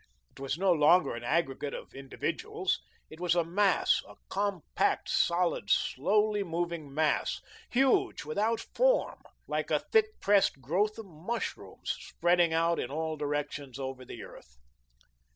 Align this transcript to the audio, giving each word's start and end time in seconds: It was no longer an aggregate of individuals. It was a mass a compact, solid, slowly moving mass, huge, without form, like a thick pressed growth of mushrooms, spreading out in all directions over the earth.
It 0.31 0.39
was 0.39 0.57
no 0.57 0.71
longer 0.71 1.13
an 1.13 1.23
aggregate 1.23 1.75
of 1.75 1.93
individuals. 1.93 2.79
It 3.11 3.19
was 3.19 3.35
a 3.35 3.43
mass 3.43 4.01
a 4.09 4.15
compact, 4.29 5.07
solid, 5.09 5.69
slowly 5.69 6.41
moving 6.41 6.91
mass, 6.91 7.39
huge, 7.69 8.25
without 8.25 8.61
form, 8.73 9.21
like 9.45 9.69
a 9.69 9.77
thick 9.91 10.19
pressed 10.19 10.59
growth 10.59 10.97
of 10.97 11.05
mushrooms, 11.05 11.95
spreading 11.99 12.51
out 12.51 12.79
in 12.79 12.89
all 12.89 13.15
directions 13.15 13.77
over 13.77 14.03
the 14.03 14.23
earth. 14.23 14.57